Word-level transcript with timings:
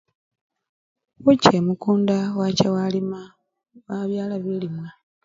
Khucha 1.23 1.51
emukunda 1.59 2.17
wacha 2.39 2.67
walima 2.75 3.21
wabyala 3.89 4.35
bilimwa. 4.43 4.87